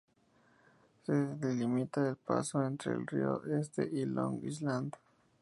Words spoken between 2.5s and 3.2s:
entre el